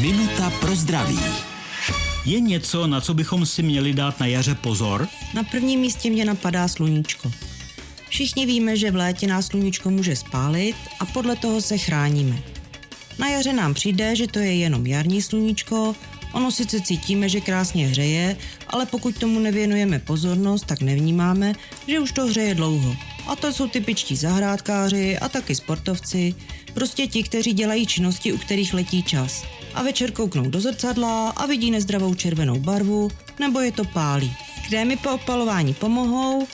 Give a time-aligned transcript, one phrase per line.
[0.00, 1.18] Minuta pro zdraví.
[2.24, 5.08] Je něco, na co bychom si měli dát na jaře pozor?
[5.34, 7.32] Na prvním místě mě napadá sluníčko.
[8.08, 12.42] Všichni víme, že v létě nás sluníčko může spálit a podle toho se chráníme.
[13.18, 15.94] Na jaře nám přijde, že to je jenom jarní sluníčko,
[16.32, 18.36] ono sice cítíme, že krásně hřeje,
[18.68, 21.52] ale pokud tomu nevěnujeme pozornost, tak nevnímáme,
[21.86, 22.96] že už to hřeje dlouho.
[23.30, 26.34] A to jsou typičtí zahrádkáři a taky sportovci,
[26.74, 29.44] prostě ti, kteří dělají činnosti, u kterých letí čas.
[29.74, 34.32] A večer kouknou do zrcadla a vidí nezdravou červenou barvu, nebo je to pálí.
[34.68, 36.46] Krémy po opalování pomohou,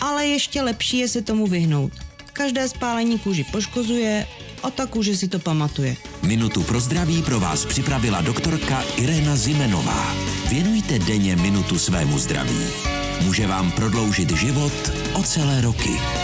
[0.00, 1.92] ale ještě lepší je se tomu vyhnout.
[2.32, 4.26] Každé spálení kůži poškozuje
[4.62, 5.96] a ta kůže si to pamatuje.
[6.22, 10.14] Minutu pro zdraví pro vás připravila doktorka Irena Zimenová.
[10.48, 12.66] Věnujte denně minutu svému zdraví.
[13.22, 16.23] Může vám prodloužit život o celé roky.